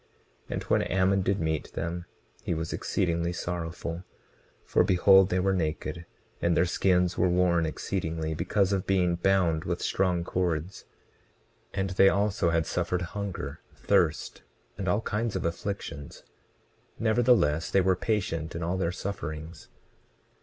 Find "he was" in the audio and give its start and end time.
2.41-2.73